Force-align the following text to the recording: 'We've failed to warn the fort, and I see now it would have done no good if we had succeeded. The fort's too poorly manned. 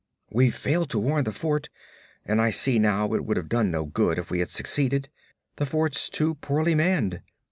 'We've 0.31 0.55
failed 0.55 0.89
to 0.89 0.99
warn 0.99 1.25
the 1.25 1.31
fort, 1.31 1.69
and 2.25 2.41
I 2.41 2.49
see 2.49 2.79
now 2.79 3.13
it 3.13 3.23
would 3.23 3.37
have 3.37 3.47
done 3.47 3.69
no 3.69 3.85
good 3.85 4.17
if 4.17 4.31
we 4.31 4.39
had 4.39 4.49
succeeded. 4.49 5.09
The 5.57 5.67
fort's 5.67 6.09
too 6.09 6.33
poorly 6.33 6.73
manned. 6.73 7.21